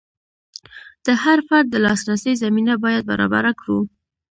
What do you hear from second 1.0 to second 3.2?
د هر فرد د لاسرسي زمینه باید